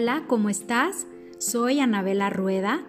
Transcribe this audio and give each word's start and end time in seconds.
Hola, 0.00 0.22
¿cómo 0.28 0.48
estás? 0.48 1.08
Soy 1.38 1.80
Anabela 1.80 2.30
Rueda. 2.30 2.82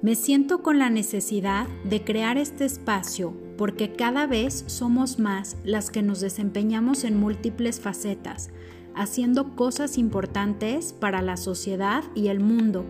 Me 0.00 0.14
siento 0.14 0.62
con 0.62 0.78
la 0.78 0.90
necesidad 0.90 1.66
de 1.82 2.04
crear 2.04 2.38
este 2.38 2.64
espacio 2.64 3.34
porque 3.58 3.94
cada 3.94 4.28
vez 4.28 4.62
somos 4.68 5.18
más 5.18 5.56
las 5.64 5.90
que 5.90 6.02
nos 6.02 6.20
desempeñamos 6.20 7.02
en 7.02 7.18
múltiples 7.18 7.80
facetas, 7.80 8.50
haciendo 8.94 9.56
cosas 9.56 9.98
importantes 9.98 10.92
para 10.92 11.20
la 11.20 11.36
sociedad 11.36 12.04
y 12.14 12.28
el 12.28 12.38
mundo. 12.38 12.84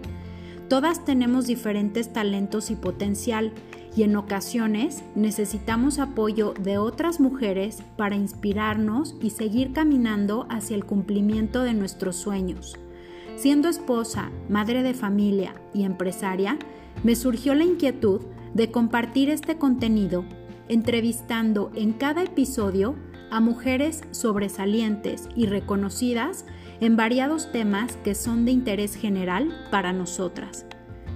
Todas 0.69 1.07
tenemos 1.07 1.47
diferentes 1.47 2.13
talentos 2.13 2.71
y 2.71 2.77
potencial 2.77 3.55
y 3.97 4.03
en 4.03 4.17
ocasiones 4.17 5.03
necesitamos 5.15 5.99
apoyo 5.99 6.53
de 6.61 6.77
otras 6.77 7.21
mujeres 7.21 7.79
para 7.97 8.17
inspirarnos 8.17 9.17
y 9.23 9.31
seguir 9.31 9.73
caminando 9.73 10.47
hacia 10.51 10.77
el 10.77 10.85
cumplimiento 10.85 11.63
de 11.63 11.73
nuestros 11.73 12.17
sueños. 12.17 12.79
Siendo 13.37 13.69
esposa, 13.69 14.31
madre 14.49 14.83
de 14.83 14.95
familia 14.95 15.55
y 15.75 15.85
empresaria, 15.85 16.59
me 17.03 17.17
surgió 17.17 17.55
la 17.55 17.65
inquietud 17.65 18.21
de 18.55 18.71
compartir 18.71 19.31
este 19.31 19.57
contenido 19.57 20.25
entrevistando 20.69 21.71
en 21.75 21.93
cada 21.93 22.23
episodio 22.23 22.95
a 23.31 23.41
mujeres 23.41 24.03
sobresalientes 24.11 25.29
y 25.35 25.47
reconocidas 25.47 26.45
en 26.81 26.97
variados 26.97 27.51
temas 27.51 27.97
que 28.05 28.15
son 28.15 28.45
de 28.45 28.53
interés 28.53 28.95
general 28.95 29.67
para 29.71 29.93
nosotras. 29.93 30.67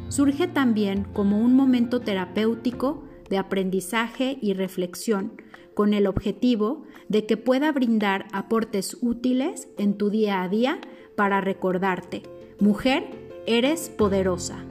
Surge 0.09 0.47
también 0.47 1.05
como 1.13 1.41
un 1.41 1.55
momento 1.55 2.01
terapéutico 2.01 3.05
de 3.29 3.39
aprendizaje 3.39 4.39
y 4.41 4.55
reflexión, 4.55 5.41
con 5.75 5.93
el 5.93 6.07
objetivo 6.07 6.85
de 7.09 7.27
que 7.27 7.37
pueda 7.37 7.71
brindar 7.73 8.27
aportes 8.33 8.97
útiles 9.03 9.69
en 9.77 9.99
tu 9.99 10.09
día 10.11 10.43
a 10.43 10.49
día 10.49 10.81
para 11.17 11.41
recordarte, 11.41 12.23
mujer, 12.61 13.09
eres 13.47 13.89
poderosa. 13.89 14.65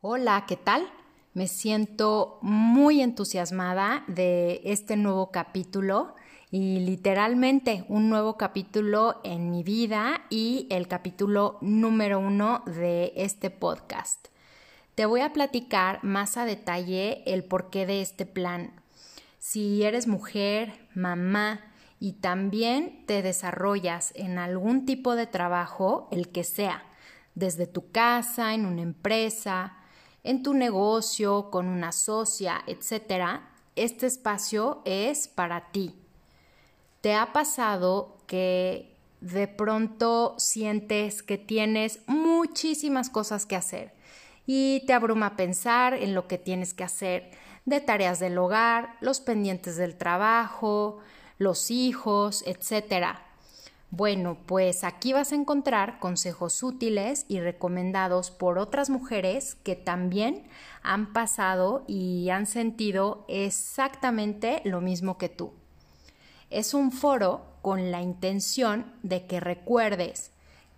Hola, 0.00 0.44
¿qué 0.46 0.56
tal? 0.56 0.86
Me 1.32 1.48
siento 1.48 2.38
muy 2.42 3.00
entusiasmada 3.00 4.04
de 4.06 4.60
este 4.64 4.96
nuevo 4.96 5.32
capítulo 5.32 6.14
y 6.50 6.78
literalmente 6.80 7.84
un 7.88 8.08
nuevo 8.08 8.36
capítulo 8.36 9.20
en 9.24 9.50
mi 9.50 9.64
vida 9.64 10.22
y 10.30 10.68
el 10.70 10.86
capítulo 10.86 11.58
número 11.60 12.20
uno 12.20 12.62
de 12.66 13.12
este 13.16 13.50
podcast. 13.50 14.28
Te 14.94 15.06
voy 15.06 15.22
a 15.22 15.32
platicar 15.32 16.04
más 16.04 16.36
a 16.36 16.44
detalle 16.44 17.24
el 17.26 17.42
porqué 17.42 17.86
de 17.86 18.00
este 18.00 18.26
plan. 18.26 18.83
Si 19.46 19.82
eres 19.84 20.06
mujer, 20.06 20.72
mamá 20.94 21.60
y 22.00 22.14
también 22.14 23.04
te 23.04 23.20
desarrollas 23.20 24.10
en 24.16 24.38
algún 24.38 24.86
tipo 24.86 25.16
de 25.16 25.26
trabajo, 25.26 26.08
el 26.10 26.30
que 26.30 26.44
sea, 26.44 26.82
desde 27.34 27.66
tu 27.66 27.90
casa, 27.90 28.54
en 28.54 28.64
una 28.64 28.80
empresa, 28.80 29.76
en 30.22 30.42
tu 30.42 30.54
negocio, 30.54 31.50
con 31.50 31.66
una 31.66 31.92
socia, 31.92 32.64
etc., 32.66 33.42
este 33.76 34.06
espacio 34.06 34.80
es 34.86 35.28
para 35.28 35.70
ti 35.72 35.94
¿Te 37.02 37.12
ha 37.12 37.34
pasado 37.34 38.16
que 38.26 38.96
de 39.20 39.46
pronto 39.46 40.36
sientes 40.38 41.22
que 41.22 41.36
tienes 41.36 42.00
muchísimas 42.06 43.10
cosas 43.10 43.44
que 43.44 43.56
hacer 43.56 43.92
y 44.46 44.84
te 44.86 44.94
abruma 44.94 45.36
pensar 45.36 45.92
en 45.92 46.14
lo 46.14 46.28
que 46.28 46.38
tienes 46.38 46.72
que 46.72 46.84
hacer 46.84 47.30
de 47.64 47.80
tareas 47.80 48.20
del 48.20 48.36
hogar, 48.38 48.96
los 49.00 49.20
pendientes 49.20 49.76
del 49.76 49.96
trabajo, 49.96 50.98
los 51.38 51.70
hijos, 51.70 52.44
etc. 52.46 53.18
Bueno, 53.90 54.38
pues 54.46 54.84
aquí 54.84 55.12
vas 55.12 55.32
a 55.32 55.36
encontrar 55.36 55.98
consejos 55.98 56.62
útiles 56.62 57.26
y 57.28 57.40
recomendados 57.40 58.30
por 58.30 58.58
otras 58.58 58.90
mujeres 58.90 59.54
que 59.62 59.76
también 59.76 60.46
han 60.82 61.12
pasado 61.12 61.84
y 61.86 62.28
han 62.30 62.46
sentido 62.46 63.24
exactamente 63.28 64.60
lo 64.64 64.80
mismo 64.80 65.16
que 65.16 65.28
tú. 65.28 65.52
Es 66.50 66.74
un 66.74 66.92
foro 66.92 67.46
con 67.62 67.90
la 67.90 68.02
intención 68.02 68.92
de 69.02 69.26
que 69.26 69.40
recuerdes 69.40 70.32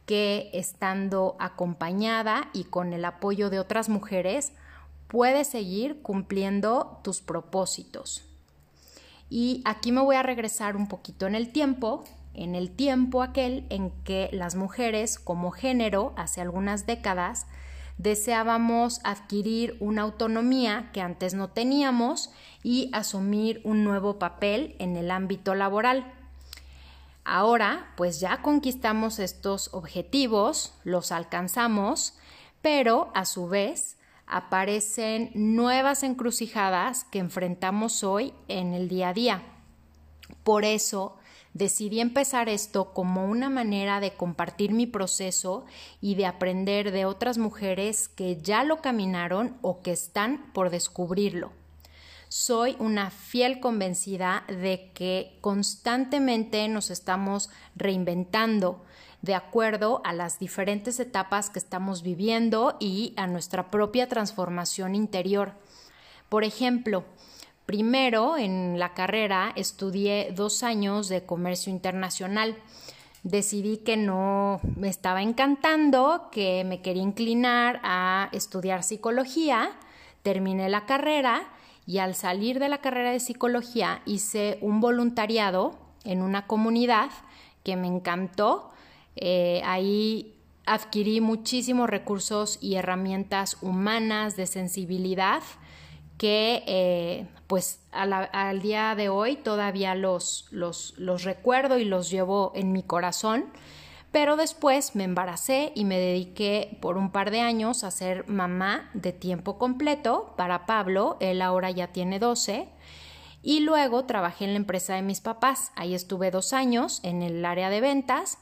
que 0.07 0.51
estando 0.53 1.37
acompañada 1.41 2.49
y 2.53 2.65
con 2.65 2.93
el 2.93 3.05
apoyo 3.05 3.51
de 3.51 3.59
otras 3.59 3.89
mujeres, 3.89 4.53
puedes 5.09 5.49
seguir 5.49 6.03
cumpliendo 6.03 7.01
tus 7.03 7.21
propósitos. 7.21 8.25
Y 9.29 9.63
aquí 9.65 9.93
me 9.93 10.01
voy 10.01 10.17
a 10.17 10.23
regresar 10.23 10.77
un 10.77 10.89
poquito 10.89 11.27
en 11.27 11.35
el 11.35 11.51
tiempo, 11.51 12.05
en 12.35 12.55
el 12.55 12.71
tiempo 12.71 13.23
aquel 13.23 13.67
en 13.71 13.91
que 14.05 14.29
las 14.33 14.55
mujeres 14.55 15.19
como 15.19 15.51
género, 15.51 16.13
hace 16.17 16.41
algunas 16.41 16.87
décadas, 16.87 17.47
deseábamos 17.99 19.01
adquirir 19.05 19.77
una 19.81 20.03
autonomía 20.03 20.91
que 20.93 21.01
antes 21.01 21.35
no 21.35 21.49
teníamos 21.49 22.31
y 22.63 22.91
asumir 22.93 23.61
un 23.65 23.85
nuevo 23.85 24.19
papel 24.19 24.77
en 24.79 24.97
el 24.97 25.11
ámbito 25.11 25.55
laboral. 25.55 26.13
Ahora, 27.25 27.93
pues 27.97 28.21
ya 28.21 28.43
conquistamos 28.43 29.19
estos 29.19 29.71
objetivos, 29.73 30.75
los 30.85 31.11
alcanzamos, 31.11 32.15
pero 32.63 33.11
a 33.15 33.25
su 33.25 33.49
vez 33.49 33.97
aparecen 34.27 35.31
nuevas 35.35 36.03
encrucijadas 36.03 37.05
que 37.05 37.19
enfrentamos 37.19 38.03
hoy 38.05 38.33
en 38.49 38.75
el 38.75 38.89
día 38.89 39.11
a 39.11 39.15
día. 39.15 39.43
Por 40.43 40.65
eso, 40.65 41.17
decidí 41.55 42.01
empezar 42.01 42.49
esto 42.49 42.93
como 42.93 43.27
una 43.27 43.49
manera 43.49 44.01
de 44.01 44.15
compartir 44.15 44.73
mi 44.73 44.87
proceso 44.87 45.65
y 46.01 46.15
de 46.15 46.27
aprender 46.27 46.91
de 46.91 47.05
otras 47.05 47.39
mujeres 47.39 48.09
que 48.09 48.41
ya 48.43 48.63
lo 48.65 48.83
caminaron 48.83 49.57
o 49.63 49.81
que 49.81 49.93
están 49.93 50.53
por 50.53 50.71
descubrirlo. 50.71 51.53
Soy 52.29 52.77
una 52.81 53.11
fiel 53.11 53.61
convencida 53.61 54.45
de 54.49 54.91
que 54.93 55.39
constantemente 55.41 56.67
nos 56.69 56.91
estamos 56.91 57.51
reinventando 57.77 58.85
de 59.27 59.35
acuerdo 59.35 60.01
a 60.05 60.15
las 60.15 60.39
diferentes 60.39 60.99
etapas 60.99 61.51
que 61.51 61.59
estamos 61.59 62.03
viviendo 62.03 62.77
y 62.81 63.13
a 63.17 63.27
nuestra 63.27 63.71
propia 63.71 64.09
transformación 64.09 64.95
interior. 64.95 65.53
Por 66.31 66.45
ejemplo, 66.45 67.05
Primero, 67.67 68.37
en 68.37 68.79
la 68.79 68.95
carrera, 68.95 69.53
estudié 69.57 70.31
dos 70.33 70.63
años 70.63 71.09
de 71.09 71.27
comercio 71.27 71.73
internacional. 71.73 72.55
Decidí 73.25 73.79
que 73.79 73.97
no 73.97 74.61
me 74.77 74.89
estaba 74.89 75.21
encantando, 75.21 76.29
que 76.31 76.63
me 76.63 76.81
quería 76.81 77.03
inclinar 77.03 77.81
a 77.83 78.29
estudiar 78.31 78.85
psicología. 78.85 79.73
Terminé 80.23 80.69
la 80.69 80.87
carrera 80.87 81.43
y 81.89 81.99
al 81.99 82.15
salir 82.15 82.61
de 82.61 82.69
la 82.69 82.79
carrera 82.79 83.11
de 83.11 83.19
psicología 83.19 84.01
hice 84.07 84.59
un 84.61 84.81
voluntariado 84.81 85.77
en 86.05 86.23
una 86.23 86.47
comunidad 86.47 87.11
que 87.65 87.75
me 87.75 87.89
encantó. 87.89 88.71
Eh, 89.17 89.63
ahí 89.65 90.37
adquirí 90.67 91.21
muchísimos 91.21 91.89
recursos 91.89 92.59
y 92.61 92.75
herramientas 92.75 93.57
humanas 93.63 94.37
de 94.37 94.47
sensibilidad 94.47 95.43
que 96.19 96.63
eh, 96.67 97.27
pues 97.47 97.81
al 97.93 98.63
día 98.63 98.95
de 98.95 99.09
hoy 99.09 99.37
todavía 99.37 99.95
los, 99.95 100.47
los, 100.51 100.95
los 100.99 101.25
recuerdo 101.25 101.79
y 101.79 101.85
los 101.85 102.11
llevo 102.11 102.53
en 102.55 102.73
mi 102.73 102.83
corazón. 102.83 103.47
Pero 104.13 104.37
después 104.37 104.97
me 104.97 105.05
embaracé 105.05 105.73
y 105.75 105.85
me 105.85 105.99
dediqué 105.99 106.79
por 106.81 106.97
un 106.97 107.11
par 107.11 107.31
de 107.31 107.41
años 107.41 107.85
a 107.85 107.91
ser 107.91 108.27
mamá 108.29 108.89
de 108.95 109.13
tiempo 109.13 109.59
completo 109.59 110.33
para 110.37 110.65
Pablo, 110.65 111.19
él 111.21 111.43
ahora 111.43 111.71
ya 111.71 111.89
tiene 111.89 112.19
12. 112.19 112.69
Y 113.43 113.61
luego 113.61 114.07
trabajé 114.07 114.47
en 114.47 114.53
la 114.53 114.57
empresa 114.57 114.95
de 114.95 115.03
mis 115.03 115.21
papás, 115.21 115.71
ahí 115.77 115.95
estuve 115.95 116.31
dos 116.31 116.53
años 116.53 117.01
en 117.03 117.23
el 117.23 117.45
área 117.45 117.69
de 117.69 117.81
ventas 117.81 118.39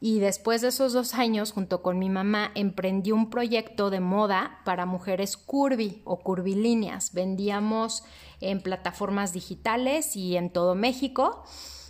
y 0.00 0.20
después 0.20 0.60
de 0.60 0.68
esos 0.68 0.92
dos 0.92 1.14
años, 1.14 1.52
junto 1.52 1.82
con 1.82 1.98
mi 1.98 2.10
mamá, 2.10 2.50
emprendí 2.54 3.12
un 3.12 3.30
proyecto 3.30 3.88
de 3.88 4.00
moda 4.00 4.60
para 4.64 4.84
mujeres 4.84 5.38
curvy 5.38 6.02
o 6.04 6.18
curvilíneas. 6.18 7.14
Vendíamos 7.14 8.04
en 8.40 8.60
plataformas 8.60 9.32
digitales 9.32 10.14
y 10.14 10.36
en 10.36 10.50
todo 10.50 10.74
México. 10.74 11.44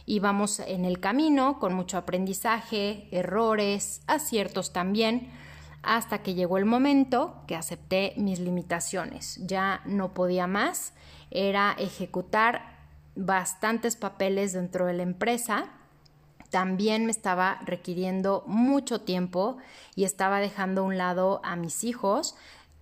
Íbamos 0.07 0.61
en 0.61 0.85
el 0.85 1.01
camino 1.01 1.59
con 1.59 1.75
mucho 1.75 1.99
aprendizaje, 1.99 3.09
errores, 3.11 4.03
aciertos 4.07 4.73
también, 4.73 5.33
hasta 5.83 6.23
que 6.23 6.35
llegó 6.35 6.59
el 6.59 6.65
momento 6.65 7.43
que 7.49 7.57
acepté 7.57 8.15
mis 8.17 8.39
limitaciones. 8.39 9.41
Ya 9.47 9.83
no 9.85 10.15
podía 10.15 10.47
más, 10.47 10.93
era 11.33 11.75
ejecutar 11.77 12.77
bastantes 13.17 13.97
papeles 13.97 14.53
dentro 14.53 14.87
de 14.87 14.93
la 14.93 15.03
empresa 15.03 15.73
también 16.57 17.05
me 17.05 17.11
estaba 17.11 17.61
requiriendo 17.67 18.43
mucho 18.47 19.03
tiempo 19.03 19.59
y 19.95 20.05
estaba 20.05 20.41
dejando 20.41 20.81
a 20.81 20.85
un 20.85 20.97
lado 20.97 21.43
a 21.45 21.55
mis 21.55 21.85
hijos, 21.85 22.35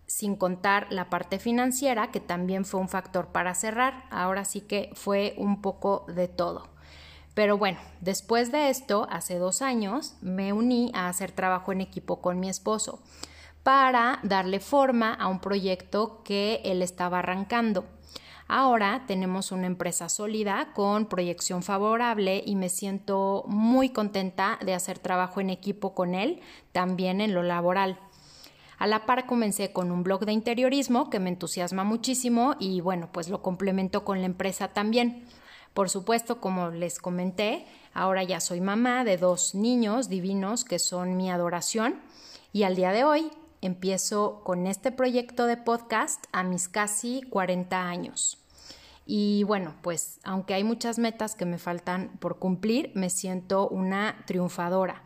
sin 0.07 0.37
contar 0.37 0.87
la 0.91 1.11
parte 1.11 1.41
financiera, 1.41 2.13
que 2.13 2.21
también 2.21 2.65
fue 2.65 2.79
un 2.79 2.89
factor 2.89 3.33
para 3.33 3.53
cerrar. 3.57 4.05
Ahora 4.13 4.45
sí 4.45 4.61
que 4.61 4.93
fue 4.95 5.35
un 5.39 5.61
poco 5.61 6.07
de 6.07 6.29
todo. 6.29 6.69
Pero 7.35 7.59
bueno, 7.59 7.81
después 8.01 8.53
de 8.53 8.71
esto, 8.71 9.09
hace 9.11 9.39
dos 9.39 9.61
años, 9.61 10.15
me 10.21 10.53
uní 10.53 10.93
a 10.95 11.09
hacer 11.09 11.33
trabajo 11.33 11.73
en 11.73 11.81
equipo 11.81 12.21
con 12.21 12.39
mi 12.39 12.49
esposo 12.49 13.03
para 13.65 14.21
darle 14.23 14.61
forma 14.61 15.15
a 15.15 15.27
un 15.27 15.41
proyecto 15.41 16.23
que 16.23 16.61
él 16.65 16.81
estaba 16.81 17.19
arrancando. 17.19 17.87
Ahora 18.57 19.03
tenemos 19.09 19.51
una 19.51 19.67
empresa 19.67 20.09
sólida 20.09 20.69
con 20.75 21.07
proyección 21.07 21.65
favorable 21.65 22.41
y 22.47 22.55
me 22.55 22.69
siento 22.69 23.43
muy 23.49 23.89
contenta 23.89 24.61
de 24.65 24.75
hacer 24.75 25.01
trabajo 25.01 25.41
en 25.41 25.51
equipo 25.51 25.93
con 25.93 26.15
él, 26.15 26.41
también 26.71 27.21
en 27.21 27.35
lo 27.35 27.43
laboral. 27.43 27.99
A 28.79 28.87
la 28.87 29.07
par 29.07 29.27
comencé 29.27 29.73
con 29.73 29.91
un 29.91 30.05
blog 30.05 30.25
de 30.25 30.35
interiorismo 30.35 31.11
que 31.11 31.19
me 31.19 31.31
entusiasma 31.31 31.83
muchísimo 31.83 32.55
y 32.61 32.81
bueno, 32.81 33.09
pues 33.11 33.29
lo 33.29 33.43
complemento 33.43 34.05
con 34.05 34.21
la 34.21 34.27
empresa 34.27 34.69
también. 34.69 35.25
Por 35.73 35.91
supuesto, 35.91 36.41
como 36.41 36.69
les 36.69 37.01
comenté, 37.01 37.67
ahora 37.93 38.23
ya 38.23 38.39
soy 38.39 38.61
mamá 38.61 39.03
de 39.03 39.17
dos 39.17 39.57
niños 39.57 40.09
divinos 40.09 40.65
que 40.65 40.79
son 40.79 41.17
mi 41.17 41.29
adoración 41.29 42.01
y 42.53 42.63
al 42.63 42.77
día 42.77 42.93
de 42.93 43.03
hoy 43.03 43.33
empiezo 43.63 44.43
con 44.45 44.69
este 44.69 44.93
proyecto 44.93 45.47
de 45.47 45.57
podcast 45.57 46.27
a 46.31 46.45
mis 46.45 46.69
casi 46.69 47.23
40 47.23 47.89
años. 47.89 48.44
Y 49.07 49.45
bueno, 49.45 49.75
pues 49.83 50.21
aunque 50.25 50.55
hay 50.55 50.65
muchas 50.65 50.99
metas 50.99 51.35
que 51.35 51.45
me 51.45 51.59
faltan 51.59 52.17
por 52.21 52.39
cumplir, 52.39 52.91
me 52.95 53.11
siento 53.11 53.69
una 53.69 54.25
triunfadora. 54.27 55.03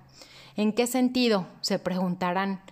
¿En 0.57 0.73
qué 0.73 0.87
sentido? 0.87 1.47
Se 1.61 1.79
preguntarán. 1.79 2.63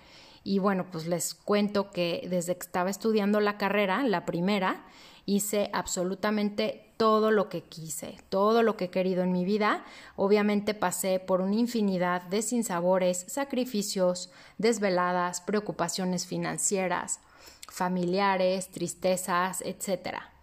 Y 0.44 0.60
bueno, 0.60 0.86
pues 0.90 1.06
les 1.06 1.34
cuento 1.34 1.90
que 1.90 2.26
desde 2.30 2.54
que 2.56 2.66
estaba 2.66 2.90
estudiando 2.90 3.40
la 3.40 3.58
carrera, 3.58 4.04
la 4.04 4.24
primera, 4.24 4.84
hice 5.24 5.70
absolutamente 5.72 6.92
todo 6.96 7.30
lo 7.30 7.48
que 7.48 7.62
quise, 7.62 8.16
todo 8.28 8.62
lo 8.62 8.76
que 8.76 8.86
he 8.86 8.90
querido 8.90 9.22
en 9.22 9.32
mi 9.32 9.44
vida. 9.44 9.84
Obviamente 10.14 10.72
pasé 10.72 11.18
por 11.18 11.40
una 11.40 11.56
infinidad 11.56 12.22
de 12.22 12.42
sinsabores, 12.42 13.24
sacrificios, 13.28 14.30
desveladas, 14.56 15.40
preocupaciones 15.40 16.26
financieras, 16.26 17.20
familiares, 17.68 18.68
tristezas, 18.68 19.62
etc. 19.62 20.35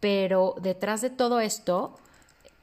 Pero 0.00 0.56
detrás 0.60 1.02
de 1.02 1.10
todo 1.10 1.40
esto 1.40 1.98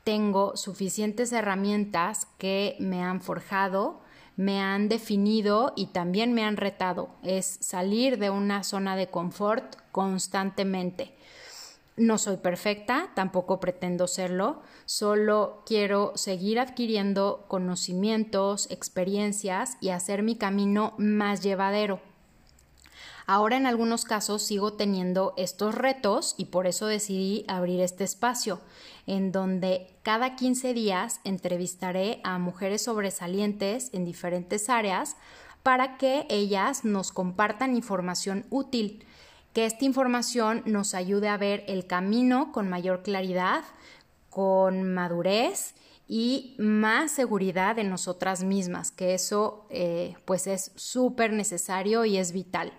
tengo 0.04 0.56
suficientes 0.58 1.32
herramientas 1.32 2.28
que 2.38 2.76
me 2.80 3.04
han 3.04 3.22
forjado, 3.22 4.02
me 4.36 4.62
han 4.62 4.90
definido 4.90 5.74
y 5.76 5.88
también 5.88 6.34
me 6.34 6.44
han 6.44 6.58
retado. 6.58 7.10
Es 7.24 7.46
salir 7.62 8.18
de 8.18 8.30
una 8.30 8.64
zona 8.64 8.96
de 8.96 9.08
confort 9.08 9.76
constantemente. 9.92 11.16
No 11.98 12.20
soy 12.20 12.38
perfecta, 12.38 13.10
tampoco 13.16 13.60
pretendo 13.60 14.08
serlo, 14.08 14.62
solo 14.86 15.64
quiero 15.66 16.14
seguir 16.16 16.60
adquiriendo 16.60 17.46
conocimientos, 17.48 18.70
experiencias 18.70 19.78
y 19.82 19.90
hacer 19.90 20.22
mi 20.22 20.36
camino 20.36 20.94
más 21.00 21.42
llevadero. 21.42 22.00
Ahora 23.28 23.58
en 23.58 23.68
algunos 23.68 24.06
casos 24.06 24.42
sigo 24.42 24.74
teniendo 24.74 25.34
estos 25.38 25.76
retos 25.76 26.34
y 26.38 26.46
por 26.46 26.66
eso 26.66 26.88
decidí 26.88 27.46
abrir 27.48 27.82
este 27.82 28.04
espacio, 28.04 28.62
en 29.06 29.32
donde 29.32 29.96
cada 30.02 30.36
15 30.36 30.74
días 30.74 31.20
entrevistaré 31.26 32.22
a 32.24 32.40
mujeres 32.40 32.84
sobresalientes 32.84 33.90
en 33.94 34.06
diferentes 34.06 34.70
áreas 34.70 35.18
para 35.62 35.98
que 35.98 36.26
ellas 36.30 36.86
nos 36.86 37.12
compartan 37.12 37.76
información 37.76 38.46
útil 38.50 39.06
que 39.58 39.66
esta 39.66 39.86
información 39.86 40.62
nos 40.66 40.94
ayude 40.94 41.30
a 41.30 41.36
ver 41.36 41.64
el 41.68 41.88
camino 41.88 42.52
con 42.52 42.70
mayor 42.70 43.02
claridad, 43.02 43.64
con 44.30 44.94
madurez 44.94 45.74
y 46.08 46.56
más 46.60 47.12
seguridad 47.12 47.80
en 47.80 47.90
nosotras 47.90 48.44
mismas, 48.44 48.92
que 48.92 49.16
eso 49.16 49.66
eh, 49.72 50.16
pues 50.26 50.46
es 50.46 50.72
súper 50.76 51.34
necesario 51.34 52.06
y 52.06 52.18
es 52.18 52.34
vital. 52.34 52.72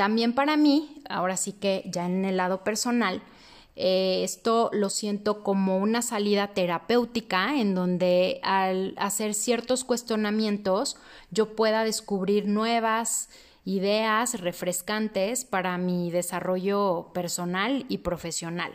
También 0.00 0.32
para 0.32 0.56
mí, 0.56 1.02
ahora 1.10 1.36
sí 1.36 1.52
que 1.52 1.82
ya 1.84 2.06
en 2.06 2.24
el 2.24 2.38
lado 2.38 2.64
personal, 2.64 3.20
eh, 3.76 4.22
esto 4.24 4.70
lo 4.72 4.88
siento 4.88 5.42
como 5.42 5.76
una 5.76 6.00
salida 6.00 6.54
terapéutica 6.54 7.60
en 7.60 7.74
donde 7.74 8.40
al 8.42 8.94
hacer 8.96 9.34
ciertos 9.34 9.84
cuestionamientos 9.84 10.96
yo 11.30 11.54
pueda 11.54 11.84
descubrir 11.84 12.48
nuevas 12.48 13.28
ideas 13.66 14.40
refrescantes 14.40 15.44
para 15.44 15.76
mi 15.76 16.10
desarrollo 16.10 17.10
personal 17.12 17.84
y 17.90 17.98
profesional. 17.98 18.72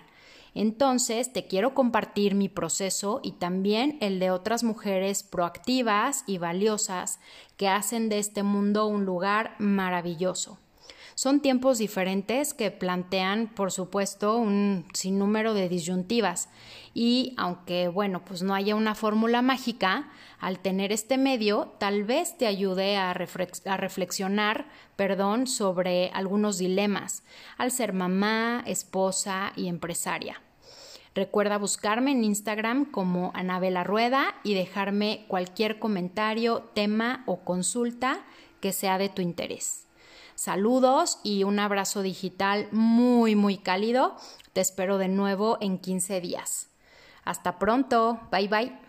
Entonces, 0.54 1.34
te 1.34 1.48
quiero 1.48 1.74
compartir 1.74 2.36
mi 2.36 2.50
proceso 2.50 3.20
y 3.24 3.32
también 3.32 3.98
el 4.00 4.20
de 4.20 4.30
otras 4.30 4.64
mujeres 4.64 5.24
proactivas 5.24 6.24
y 6.28 6.38
valiosas 6.38 7.20
que 7.58 7.68
hacen 7.68 8.10
de 8.10 8.20
este 8.20 8.44
mundo 8.44 8.86
un 8.86 9.06
lugar 9.06 9.56
maravilloso. 9.58 10.60
Son 11.18 11.40
tiempos 11.40 11.78
diferentes 11.78 12.54
que 12.54 12.72
plantean, 12.72 13.48
por 13.48 13.72
supuesto, 13.72 14.36
un 14.36 14.86
sinnúmero 14.94 15.54
de 15.54 15.70
disyuntivas 15.70 16.50
y 16.94 17.34
aunque, 17.38 17.88
bueno, 17.88 18.26
pues 18.26 18.44
no 18.44 18.54
haya 18.54 18.76
una 18.76 18.96
fórmula 18.96 19.42
mágica, 19.42 20.10
al 20.40 20.60
tener 20.60 20.92
este 20.92 21.18
medio 21.18 21.74
tal 21.80 22.04
vez 22.04 22.38
te 22.38 22.48
ayude 22.48 22.98
a, 22.98 23.12
a 23.12 23.78
reflexionar, 23.78 24.68
perdón, 24.98 25.48
sobre 25.48 26.10
algunos 26.10 26.58
dilemas 26.58 27.24
al 27.58 27.72
ser 27.72 27.94
mamá, 27.94 28.62
esposa 28.68 29.54
y 29.56 29.70
empresaria. 29.70 30.42
Recuerda 31.14 31.58
buscarme 31.58 32.12
en 32.12 32.26
Instagram 32.26 32.92
como 32.92 33.32
Anabela 33.36 33.86
Rueda 33.86 34.36
y 34.44 34.54
dejarme 34.54 35.24
cualquier 35.30 35.80
comentario, 35.80 36.64
tema 36.74 37.24
o 37.26 37.46
consulta 37.46 38.26
que 38.60 38.74
sea 38.74 38.98
de 38.98 39.08
tu 39.08 39.22
interés. 39.22 39.85
Saludos 40.36 41.20
y 41.24 41.44
un 41.44 41.60
abrazo 41.60 42.02
digital 42.02 42.68
muy, 42.72 43.36
muy 43.36 43.58
cálido. 43.58 44.16
Te 44.54 44.62
espero 44.62 44.98
de 44.98 45.08
nuevo 45.08 45.58
en 45.62 45.80
15 45.80 46.22
días. 46.22 46.70
Hasta 47.24 47.58
pronto. 47.58 48.20
Bye 48.32 48.48
bye. 48.48 48.80